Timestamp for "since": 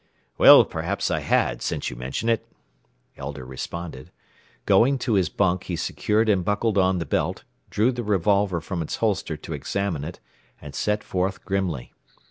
1.61-1.91